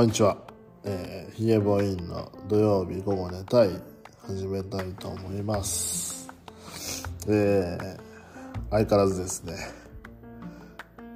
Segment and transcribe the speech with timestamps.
[0.00, 0.34] こんにちは。
[0.82, 3.70] えー、ヒゲボインの土曜日午後寝たい、
[4.26, 6.26] 始めたいと思います。
[7.28, 7.98] えー、
[8.70, 9.58] 相変わらずですね、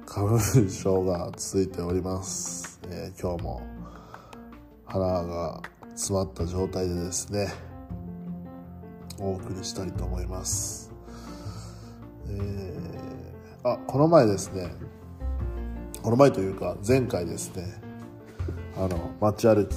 [0.05, 2.79] 花粉症が続いております。
[2.87, 3.63] えー、今日も
[4.85, 5.63] 腹が
[5.95, 7.51] 詰まった状態でですね、
[9.17, 10.93] お送りしたいと思います。
[12.29, 14.69] えー、あ、この前ですね、
[16.03, 17.84] この前というか前回ですね
[18.77, 19.75] あの街歩き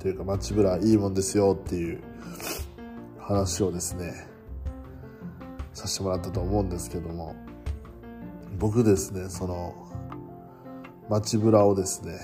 [0.00, 2.02] というか街ぶらいいもんですよっていう
[3.18, 4.26] 話をですね
[5.72, 7.36] させてもらったと思うんですけども
[8.58, 9.74] 僕ですねその
[11.08, 12.18] 街ぶらをですね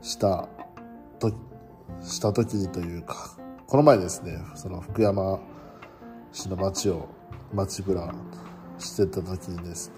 [0.00, 0.48] した
[1.18, 1.30] と
[2.00, 5.38] した時にというかこの前ですねその福山
[6.32, 7.08] 市の街を
[7.52, 8.14] 街ぶら
[8.78, 9.94] してた時にですね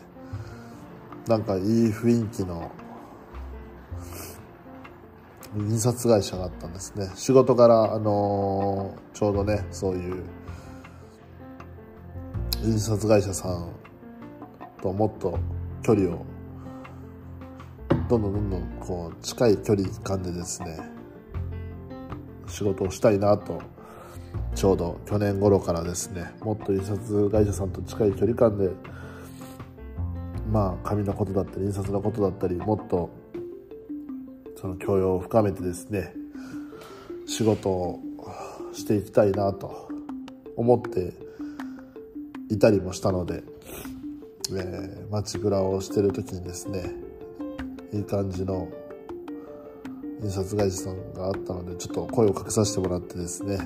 [1.28, 2.72] なんかいい雰囲気の
[5.56, 7.10] 印刷会社があったんですね。
[7.16, 10.22] 仕事から、あのーちょうどねそういう
[12.64, 13.70] 印刷会社さん
[14.80, 15.38] ともっと
[15.82, 16.24] 距離を
[18.08, 20.78] どんどんどんどんこう近い距離感でですね
[22.46, 23.60] 仕事をしたいなと
[24.54, 28.70] ちょうど去年頃からですねもっと印刷会社さんと近い距離感で
[30.50, 33.10] まあ紙のことだったり印刷のことだったりもっと
[34.60, 36.12] その教養を深めてですね
[37.26, 38.00] 仕事を
[38.72, 39.88] していきたいなと
[40.56, 41.12] 思って
[42.50, 43.42] いたりもしたので、
[44.50, 46.90] えー、街ぶらをしてる時にですね
[47.92, 48.68] いい感じの
[50.22, 53.58] 印刷会社さんがあったのでちょっと声をかけさせてもらってですね、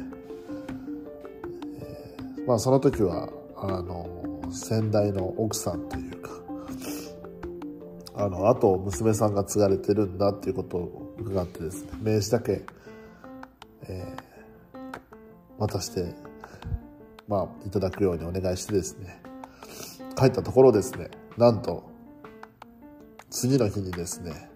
[1.81, 6.44] えーまあその時はあの先代の奥さんというか
[8.17, 12.63] あの後を娘さんが継がれてるんだっていうことを伺ってですね名刺だけ、
[13.89, 14.35] えー
[15.59, 16.15] 渡して
[17.29, 19.21] まあいただくようにお願いしてですね
[20.17, 21.91] 帰ったところですねなんと
[23.31, 24.51] 次の日にですね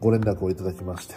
[0.00, 1.14] ご連絡をいただきまして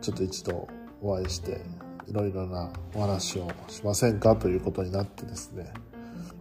[0.00, 0.68] ちょっと一度
[1.00, 1.60] お会いして
[2.06, 5.72] いろいろなお話をしませんかということになってですね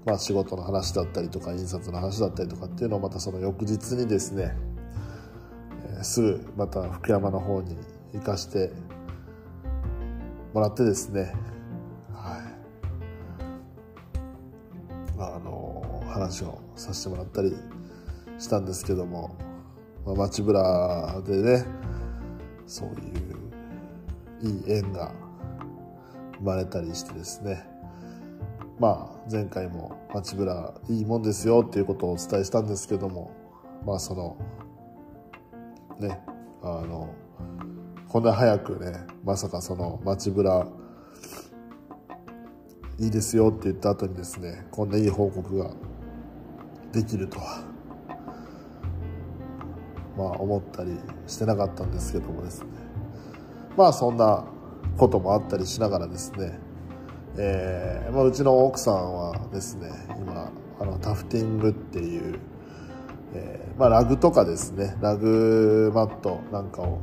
[0.09, 4.57] まあ、仕事の話だったりとか印刷の話だったりとかっていうのをまたその翌日にですね、
[5.99, 7.77] えすぐまた福山の方に
[8.15, 8.71] 行かして
[10.51, 11.35] もらってですね
[12.11, 12.41] は
[15.15, 15.15] い。
[15.15, 17.55] まあの話をさせてもらったり
[18.39, 19.37] したんですけども、
[20.07, 21.65] まあ、街ぶらでね
[22.65, 25.11] そういういい縁が
[26.39, 27.78] 生まれたりしてですね
[28.79, 33.31] まあ、前回も街ぶらいいもんですよっていうことをお伝えしたんですけども
[33.85, 34.37] まあその
[35.99, 36.21] ね
[36.61, 37.13] あの
[38.07, 40.65] こんな早くねまさかその街ぶら
[42.99, 45.71] いいですよって言った後にですねこんないい報告が
[46.93, 47.63] できるとは
[50.17, 50.97] まあ思ったり
[51.27, 52.67] してなかったんですけどもですね。
[53.77, 54.45] まあそんな
[54.97, 56.59] こともあったりしながらですね
[57.41, 59.89] えーまあ、うちの奥さんはですね
[60.19, 62.37] 今あのタフティングっていう、
[63.33, 66.99] えーまあ、ラグとかですねラグマットなんかを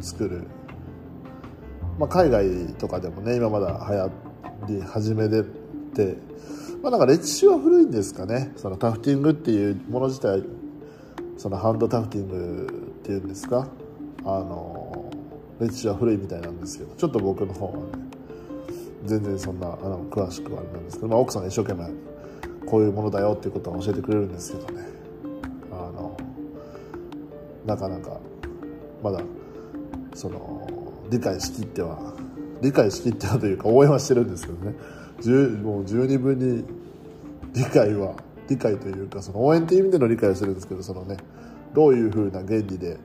[0.00, 0.44] 作る、
[1.98, 6.18] まあ、海外とかでもね今まだ流行り始めでて、
[6.80, 10.44] まあ、なんか歴史は古いんですかねそのタフティングっていうもの自体
[11.36, 13.66] そのハンドタフティングっていうんですか
[14.24, 15.10] あの
[15.58, 18.03] 歴史は古いみたいなんですけどちょっと僕の方はね
[19.04, 21.90] 全然そんなあの詳しくはあれなんですけど、まあ、奥さん一生懸命
[22.66, 24.82] こういうものだよっていうことは教えてくれるんですけどね。
[25.70, 26.16] あの
[27.66, 28.18] なかなか
[29.02, 29.20] まだ
[30.14, 32.14] その理解しきっては
[32.62, 34.74] 理解しきってはというか応援はしてるんですけどね。
[35.20, 36.64] 十もう十二分に
[37.52, 38.14] 理解は
[38.48, 41.16] 理解というかその応援っていう意味での理解をしてるんですけどそのね
[41.74, 42.98] どういうふうな原理で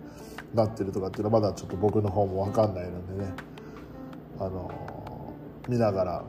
[0.53, 3.33] なってるとかっていうのはまだちょっと僕の方も分かんないのでね。
[4.39, 4.98] あの
[5.69, 6.23] 見ながら。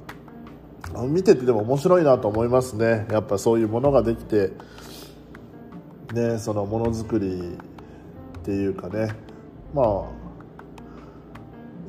[1.08, 3.06] 見ててでも面白いなと思いますね。
[3.10, 4.52] やっぱそういうものができて。
[6.12, 7.56] ねそのものづくり
[8.38, 9.08] っていうかね。
[9.72, 9.87] まあ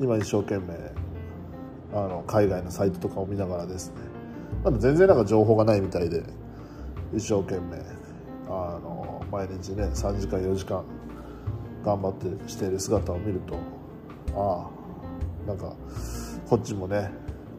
[0.00, 0.74] 今一生懸命
[1.92, 3.94] あの海外のサイトとかを見ながらですね。
[4.64, 6.22] まだ全然なんか情報がないみたいで
[7.14, 7.78] 一生懸命
[8.48, 10.84] あの毎日ね3時間4時間
[11.84, 13.56] 頑張ってしている姿を見ると
[14.36, 14.70] あ
[15.44, 15.74] あなんか
[16.48, 17.10] こっちもね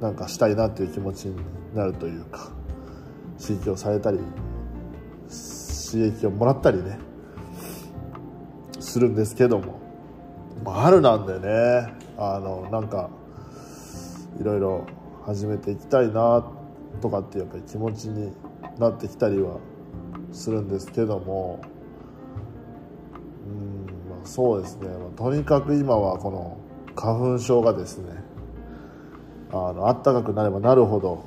[0.03, 1.37] なんかしたいなっていう気持ちに
[1.73, 2.51] なるというか
[3.41, 4.19] 刺激をされたり
[5.89, 6.99] 刺激をもらったりね
[8.81, 9.79] するんですけども、
[10.65, 13.09] まあ、春なんでねあのなんか
[14.41, 14.85] いろいろ
[15.25, 16.51] 始めていきたいな
[17.01, 18.33] とかってやっぱり気持ちに
[18.79, 19.57] なってきたりは
[20.33, 21.61] するんですけども
[23.47, 26.57] うん、まあ、そうですね、まあ、とにかく今はこの
[26.93, 28.32] 花粉症がですね
[29.53, 31.23] あの暖かくなればなるほど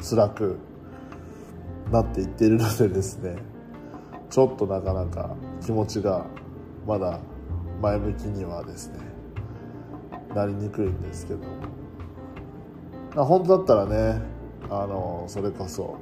[0.00, 0.58] 辛く
[1.90, 3.36] なっていっているのでですね
[4.30, 6.24] ちょっとなかなか気持ちが
[6.86, 7.18] まだ
[7.82, 8.98] 前向きにはですね
[10.34, 11.40] なりにくいんですけど。
[13.14, 14.22] 本当だったらね
[14.70, 15.98] あのそれこそ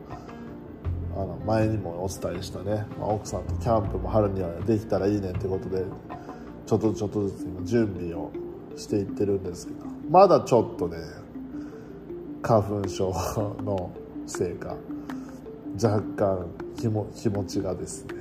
[1.17, 5.85] あの前にもお伝えしたね、まあ、奥さんとキャンプも春にはできたらいいねってことで
[6.67, 8.31] ちょっとちょっとずつ今準備を
[8.81, 10.97] していってるんですけどまだちょっとね
[12.43, 13.13] 花粉症
[13.63, 13.93] の
[14.27, 14.77] せいか
[15.75, 16.47] 若干
[16.79, 18.15] 気も気持ちがですね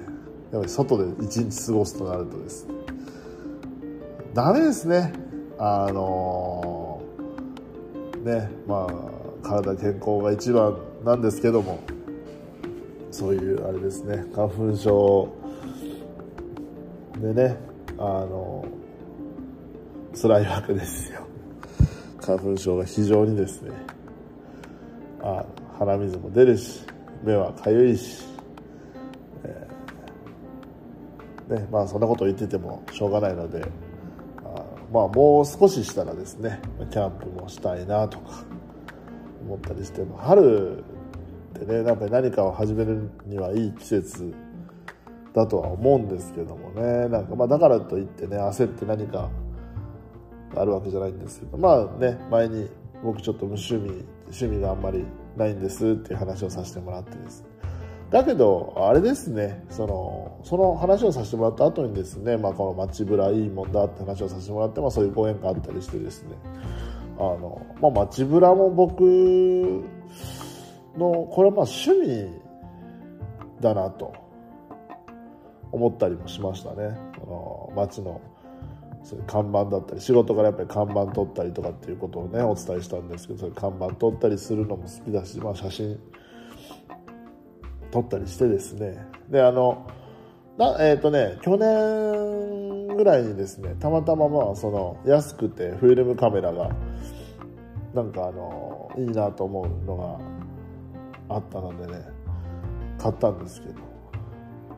[0.52, 2.74] やっぱり外で一日過ごすとなるとですね
[4.34, 5.12] ダメですね。
[5.58, 11.80] あのー、ねまあ体健康が一番なんですけども
[13.12, 15.34] そういうあれですね花粉症
[17.18, 17.58] でね
[17.98, 18.66] あの
[20.22, 21.22] 辛いわけですよ。
[22.20, 23.72] 花粉症が非常にですね。
[25.22, 25.46] あ
[25.78, 26.82] 鼻水も出るし
[27.24, 28.24] 目はかゆいし、
[29.44, 33.66] えー、ねまあそんなこと言っててもしょうがないので
[34.44, 36.62] あまあもう少ししたらですね
[36.92, 38.44] キャンプもしたいなとか
[39.46, 40.84] 思ったりしても春っ
[41.60, 44.34] てねやっぱり何かを始めるにはいい季節
[45.34, 47.08] だとは思うんですけどもね。
[47.08, 49.30] なんかまあだからといってね焦って何か
[50.56, 52.70] あるわけじゃないんですけどまあね前に
[53.04, 55.06] 僕ちょっと無趣味趣味があんまり
[55.38, 57.46] ないんですっていう話をさせてもらってです
[58.10, 66.30] だけどあれですねそのその話をさせてもらった後にですね、まあ、この街ブラいいもんだって話をさせてもらって、まあ、そういうご縁があったりしてですね。
[67.18, 69.02] あの、まあ、街ブラも僕
[70.98, 72.30] のこれはまあ趣味
[73.60, 74.14] だなと
[75.72, 76.98] 思ったりもしましたね。
[77.20, 78.22] その街の
[79.04, 86.00] そういう看板だったり仕事からやっぱり看板撮ったりとかっていうことをねお伝えしたんですけどそういう看板撮ったりするのも好きだし、まあ、写真
[87.92, 89.06] 撮ったりしてですね。
[89.30, 89.88] であの
[90.58, 96.70] なえっ、ー、とね去年ぐらいにですねたまたままあその安くてフィルムカメラが
[97.94, 99.98] なんかあのいいなと思うの
[101.30, 102.04] があったのでね
[102.98, 103.76] 買ったんですけど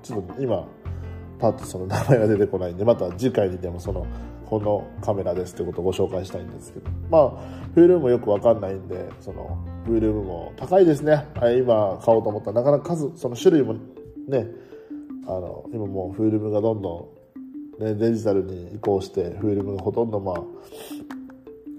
[0.03, 0.67] ちょっと今
[1.41, 4.05] パッとその名前が出てこないんでまた次回にでもその
[4.45, 6.89] このカメラですってことをご紹介したいんですけど。
[7.09, 11.25] まあフィルムもよく分かんないんでそのフィルムも高いですね。
[11.57, 13.75] 今買おうと思ったらなかなか数その種類も
[14.27, 14.47] ね
[15.25, 17.09] あの今もうフィルムがどんど
[17.79, 20.41] ん、ね、デジタルに移行してフィルムがほとんどまあ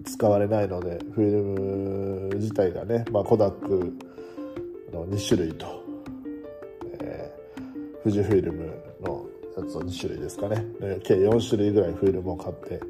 [0.05, 3.97] 使われないのでフィルム自体がね、まあ、コダック
[4.93, 5.67] の2種類と、
[7.01, 8.92] えー、富士フィルム
[9.57, 10.65] やつを2種類ですかね。
[11.05, 12.81] 計4種類ぐらいフィルムを買って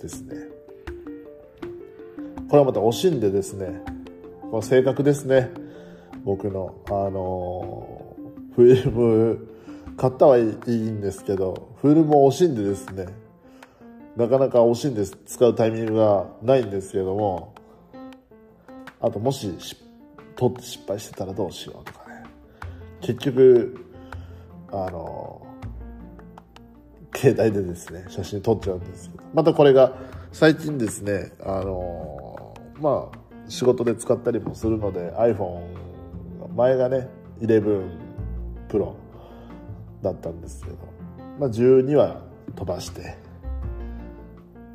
[0.00, 0.36] ですね。
[2.48, 3.82] これはまた惜しんでですね。
[4.50, 5.50] この性格ですね。
[6.24, 8.16] 僕のあの
[8.54, 9.48] フィルム
[9.96, 13.06] 買ったはいいんですけどフィルムを惜しんでですね。
[14.16, 17.54] なかなか惜しんで使うタイミングがないんですけども
[19.00, 19.54] あともし
[20.34, 22.24] 取って失敗してたらどうしようとかね。
[23.00, 23.84] 結局
[24.72, 25.47] あの
[27.18, 29.92] 携帯でですね写真撮っちゃうんですけどまたこれが
[30.30, 35.62] 最近ですねあのまあ仕事で使ったりもするので iPhone
[36.54, 37.08] 前がね
[37.40, 37.90] 11
[38.68, 38.94] Pro
[40.00, 40.76] だったんですけど、
[41.40, 42.22] まあ、12は
[42.54, 43.16] 飛ばして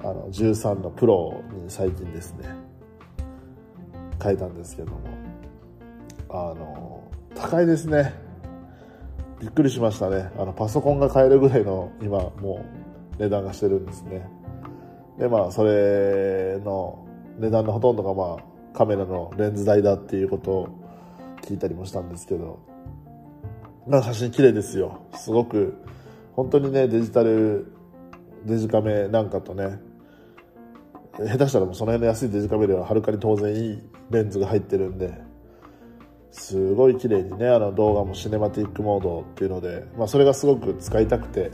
[0.01, 2.50] あの13の Pro に最近ですね
[4.21, 5.00] 変えたんですけども
[6.29, 7.03] あの
[7.35, 8.13] 高いですね。
[9.41, 10.31] びっくりしましたね。
[10.37, 12.65] あのパソコンが買えるぐらいの今も
[13.17, 14.29] う値段がしてるんですね。
[15.17, 17.05] でまあそれの
[17.39, 20.69] 値段のほとんどがまあカメラのレンズ代だっていうことを
[21.41, 22.59] 聞いたりもしたんですけど。
[23.87, 25.01] まあ写真綺麗ですよ。
[25.15, 25.77] すごく
[26.35, 27.67] 本当にねデジタル
[28.45, 29.79] デジカメなんかとね
[31.17, 35.32] 下手したらもうその辺の安いデジカメよりははるかに当然いいレンズが入ってるんで。
[36.33, 41.51] すごい綺麗にねあの動画もシネマティックモードっていうので、まあ、それがすごく使いたくて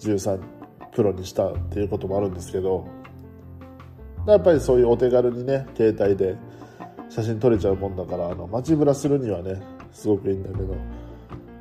[0.00, 0.40] 13
[0.92, 2.88] プロにしたっていうこともあるんですけど
[4.26, 6.36] やっぱりそういうお手軽にね携帯で
[7.10, 9.60] 写真撮れちゃうもんだからあの街ぶらするにはね
[9.92, 10.74] すごくいいんだけど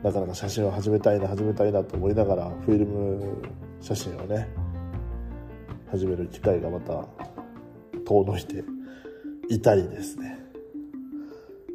[0.01, 3.41] なかなか写真を始めたいな始めたいなと思いながらフィルム
[3.81, 4.47] 写真をね
[5.91, 7.05] 始める機会がまた
[8.05, 8.63] 遠のいて
[9.49, 10.48] いたりですね。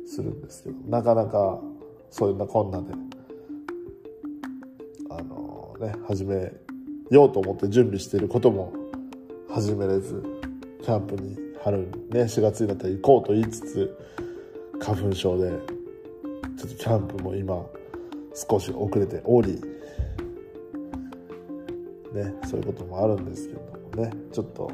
[0.06, 1.60] するんですけどなかなか
[2.10, 2.92] そういうなこんなで
[5.10, 6.52] あのね始め
[7.10, 8.72] ようと思って準備していることも
[9.50, 10.22] 始めれず
[10.82, 11.78] キャンプに春
[12.10, 13.98] ね4月になったら行こうと言いつつ
[14.80, 15.50] 花粉症で
[16.58, 17.64] ちょっとキャンプも今
[18.34, 19.60] 少し遅れており
[22.12, 24.70] ねそういうこともあるんですけどもねちょっと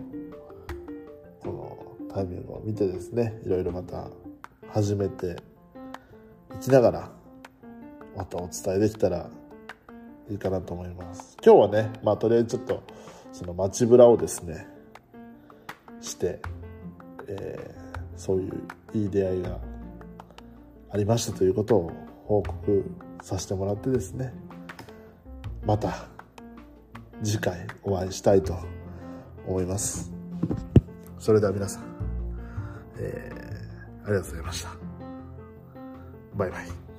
[1.43, 4.09] このタイミングを見てですねいろいろまた
[4.73, 5.37] 始めて
[6.55, 7.11] いきながら
[8.17, 9.29] またお伝えできたら
[10.31, 11.37] いいかなと思います。
[11.45, 12.83] 今日はねまあとりあえずちょっと
[13.33, 14.69] その街ぶらをですね
[16.01, 16.41] して、
[17.27, 18.63] えー、そういう
[18.95, 19.59] いい出会いが
[20.93, 21.93] ありましたということを
[22.27, 22.85] 報告
[23.23, 24.33] させてもらってですね
[25.67, 26.07] また
[27.23, 28.57] 次回お会いしたいと
[29.47, 30.13] 思います。
[31.19, 31.85] それでは皆さん、
[32.99, 33.50] えー、
[34.05, 34.71] ありがとうございました。
[36.37, 36.90] バイバイ。